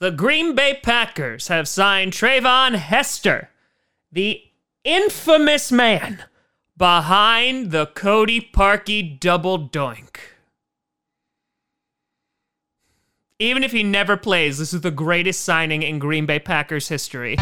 [0.00, 3.50] the Green Bay Packers have signed Treyvon Hester,
[4.12, 4.42] the
[4.84, 6.24] infamous man
[6.76, 10.16] behind the Cody Parkey double doink.
[13.40, 17.36] Even if he never plays, this is the greatest signing in Green Bay Packers history.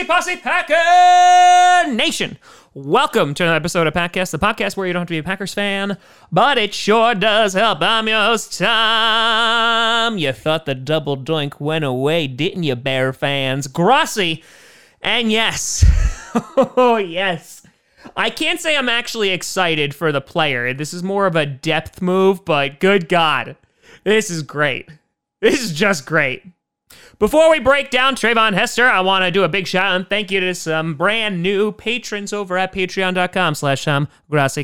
[0.00, 2.38] Crossy Posse Packer Nation.
[2.72, 5.22] Welcome to another episode of Packcast, the podcast where you don't have to be a
[5.22, 5.98] Packers fan,
[6.32, 7.82] but it sure does help.
[7.82, 10.16] I'm your host, Tom.
[10.16, 13.66] You thought the double doink went away, didn't you, Bear fans?
[13.66, 14.42] Grossi.
[15.02, 15.84] And yes,
[16.56, 17.66] oh, yes.
[18.16, 20.72] I can't say I'm actually excited for the player.
[20.72, 23.54] This is more of a depth move, but good God,
[24.04, 24.88] this is great.
[25.42, 26.42] This is just great.
[27.18, 30.08] Before we break down Treyvon Hester, I want to do a big shout out and
[30.08, 34.08] thank you to some brand new patrons over at patreon.com slash Tom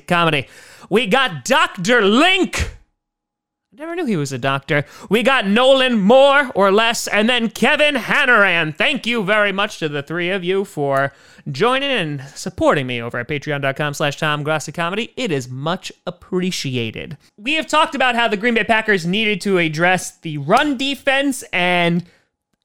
[0.06, 0.48] Comedy.
[0.88, 2.02] We got Dr.
[2.02, 2.76] Link.
[3.76, 4.86] I never knew he was a doctor.
[5.10, 8.74] We got Nolan more or less, and then Kevin Hannaran.
[8.74, 11.12] Thank you very much to the three of you for
[11.50, 15.12] joining and supporting me over at patreon.com slash Tom Comedy.
[15.18, 17.18] It is much appreciated.
[17.36, 21.42] We have talked about how the Green Bay Packers needed to address the run defense
[21.52, 22.06] and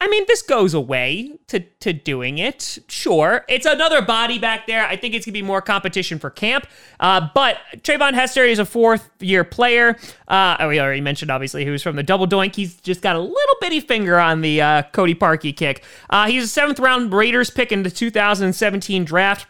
[0.01, 2.79] I mean, this goes away to, to doing it.
[2.87, 3.45] Sure.
[3.47, 4.83] It's another body back there.
[4.83, 6.65] I think it's to be more competition for camp.
[6.99, 9.95] Uh, but Treyvon Hester is a fourth year player.
[10.27, 12.55] Uh, we already mentioned, obviously, who's from the double doink.
[12.55, 15.83] He's just got a little bitty finger on the uh, Cody Parkey kick.
[16.09, 19.45] Uh, he's a seventh round Raiders pick in the 2017 draft.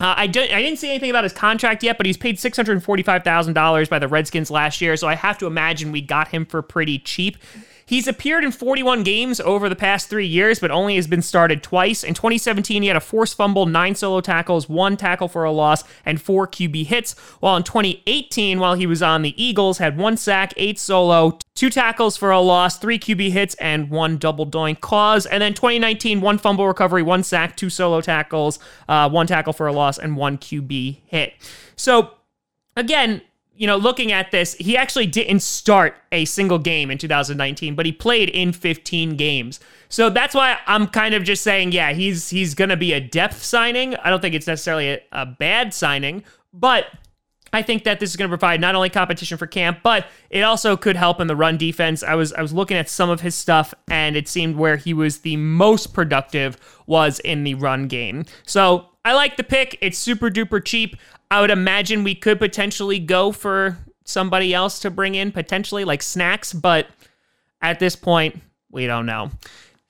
[0.00, 3.88] Uh, I, don't, I didn't see anything about his contract yet, but he's paid $645,000
[3.88, 6.98] by the Redskins last year, so I have to imagine we got him for pretty
[6.98, 7.36] cheap.
[7.86, 11.62] He's appeared in 41 games over the past three years, but only has been started
[11.62, 12.02] twice.
[12.02, 15.84] In 2017, he had a forced fumble, nine solo tackles, one tackle for a loss,
[16.04, 17.12] and four QB hits.
[17.40, 21.68] While in 2018, while he was on the Eagles, had one sack, eight solo, two
[21.68, 25.26] tackles for a loss, three QB hits, and one double doink cause.
[25.26, 28.58] And then 2019, one fumble recovery, one sack, two solo tackles,
[28.88, 31.34] uh, one tackle for a loss, and one QB hit.
[31.76, 32.12] So
[32.76, 33.22] again,
[33.56, 37.86] you know, looking at this, he actually didn't start a single game in 2019, but
[37.86, 39.60] he played in 15 games.
[39.88, 43.00] So that's why I'm kind of just saying, yeah, he's he's going to be a
[43.00, 43.94] depth signing.
[43.96, 46.86] I don't think it's necessarily a, a bad signing, but
[47.52, 50.40] I think that this is going to provide not only competition for camp, but it
[50.40, 52.02] also could help in the run defense.
[52.02, 54.92] I was I was looking at some of his stuff, and it seemed where he
[54.92, 56.56] was the most productive
[56.88, 58.24] was in the run game.
[58.44, 59.78] So I like the pick.
[59.80, 60.96] It's super duper cheap.
[61.34, 66.00] I would imagine we could potentially go for somebody else to bring in, potentially like
[66.00, 66.86] snacks, but
[67.60, 68.40] at this point,
[68.70, 69.32] we don't know.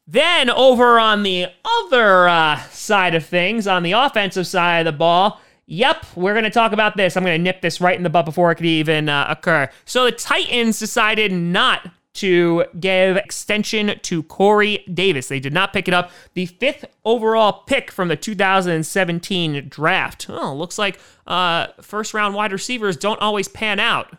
[0.06, 4.97] Then over on the other uh, side of things, on the offensive side of the
[4.97, 7.16] ball, Yep, we're going to talk about this.
[7.16, 9.69] I'm going to nip this right in the butt before it could even uh, occur.
[9.84, 15.29] So the Titans decided not to give extension to Corey Davis.
[15.29, 16.11] They did not pick it up.
[16.35, 20.27] The fifth overall pick from the 2017 draft.
[20.29, 24.17] Oh, looks like uh, first round wide receivers don't always pan out.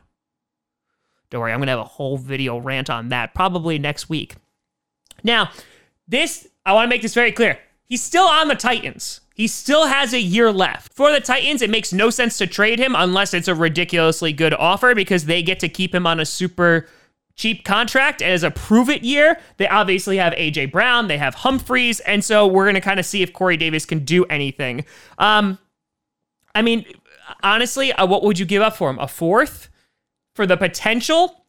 [1.29, 4.35] Don't worry, I'm going to have a whole video rant on that probably next week.
[5.23, 5.49] Now,
[6.07, 7.59] this, I want to make this very clear.
[7.85, 9.21] He's still on the Titans.
[9.33, 10.93] He still has a year left.
[10.93, 14.53] For the Titans, it makes no sense to trade him unless it's a ridiculously good
[14.53, 16.87] offer because they get to keep him on a super
[17.35, 19.39] cheap contract and as a prove it year.
[19.57, 23.05] They obviously have AJ Brown, they have Humphries, and so we're going to kind of
[23.05, 24.85] see if Corey Davis can do anything.
[25.17, 25.59] Um,
[26.53, 26.85] I mean,
[27.43, 28.99] honestly, uh, what would you give up for him?
[28.99, 29.69] A fourth
[30.33, 31.44] for the potential?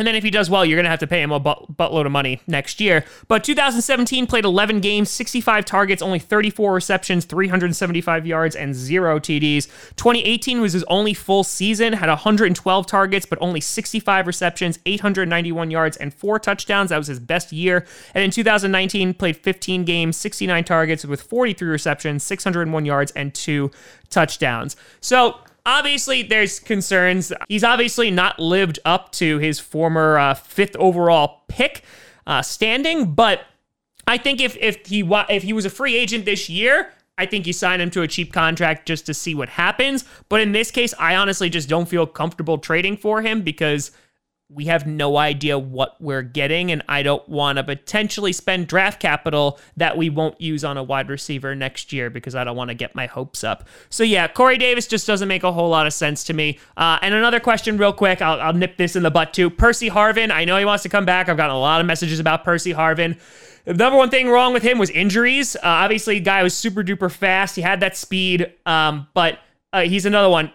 [0.00, 1.76] And then if he does well, you're going to have to pay him a butt-
[1.76, 3.04] buttload of money next year.
[3.28, 9.66] But 2017 played 11 games, 65 targets, only 34 receptions, 375 yards, and zero TDs.
[9.96, 15.98] 2018 was his only full season, had 112 targets, but only 65 receptions, 891 yards,
[15.98, 16.88] and four touchdowns.
[16.88, 17.84] That was his best year.
[18.14, 23.70] And in 2019, played 15 games, 69 targets with 43 receptions, 601 yards, and two
[24.08, 24.76] touchdowns.
[25.02, 25.40] So
[25.70, 27.32] obviously there's concerns.
[27.48, 31.84] He's obviously not lived up to his former uh, fifth overall pick
[32.26, 33.42] uh, standing, but
[34.06, 37.26] I think if if he wa- if he was a free agent this year, I
[37.26, 40.04] think you sign him to a cheap contract just to see what happens.
[40.28, 43.92] But in this case, I honestly just don't feel comfortable trading for him because
[44.52, 49.00] we have no idea what we're getting, and I don't want to potentially spend draft
[49.00, 52.68] capital that we won't use on a wide receiver next year because I don't want
[52.68, 53.68] to get my hopes up.
[53.90, 56.58] So, yeah, Corey Davis just doesn't make a whole lot of sense to me.
[56.76, 59.50] Uh, and another question, real quick, I'll, I'll nip this in the butt too.
[59.50, 61.28] Percy Harvin, I know he wants to come back.
[61.28, 63.18] I've gotten a lot of messages about Percy Harvin.
[63.66, 65.54] The number one thing wrong with him was injuries.
[65.54, 67.54] Uh, obviously, the guy was super duper fast.
[67.54, 69.38] He had that speed, um, but
[69.72, 70.50] uh, he's another one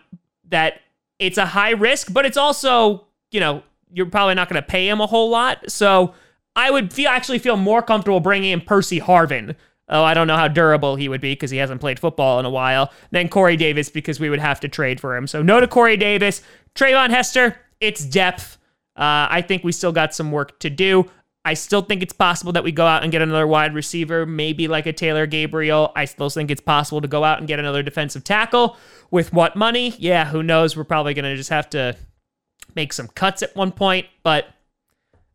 [0.50, 0.82] that
[1.18, 3.64] it's a high risk, but it's also, you know,
[3.96, 5.72] you're probably not going to pay him a whole lot.
[5.72, 6.14] So
[6.56, 9.56] I would feel actually feel more comfortable bringing in Percy Harvin.
[9.88, 12.46] Oh, I don't know how durable he would be because he hasn't played football in
[12.46, 12.92] a while.
[13.12, 15.28] Then Corey Davis because we would have to trade for him.
[15.28, 16.42] So no to Corey Davis.
[16.76, 18.58] Treyvon Hester, it's depth.
[18.98, 21.10] Uh, I think we still got some work to do.
[21.46, 24.68] I still think it's possible that we go out and get another wide receiver, maybe
[24.68, 25.92] like a Taylor Gabriel.
[25.96, 28.78] I still think it's possible to go out and get another defensive tackle.
[29.12, 29.94] With what money?
[30.00, 30.76] Yeah, who knows?
[30.76, 31.96] We're probably going to just have to
[32.74, 34.48] make some cuts at one point, but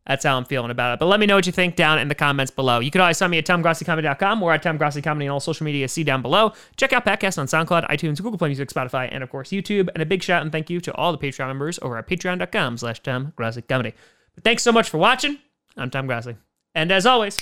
[0.05, 0.99] that's how I'm feeling about it.
[0.99, 2.79] But let me know what you think down in the comments below.
[2.79, 5.87] You can always find me at TomGrossiComedy.com or at TomGrossiComedy on all social media.
[5.87, 6.53] See down below.
[6.75, 9.89] Check out Packcast on SoundCloud, iTunes, Google Play Music, Spotify, and of course YouTube.
[9.93, 12.77] And a big shout and thank you to all the Patreon members over at patreon.com
[12.77, 13.93] slash TomGrossiComedy.
[14.35, 15.37] But thanks so much for watching.
[15.77, 16.35] I'm Tom Grossi.
[16.73, 17.37] And as always,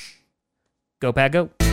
[1.00, 1.69] go Pack Go.